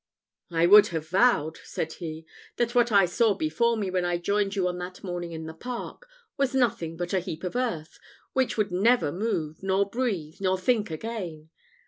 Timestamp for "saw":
3.05-3.35